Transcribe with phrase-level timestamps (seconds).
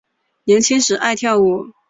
[0.45, 1.73] 年轻时爱跳舞。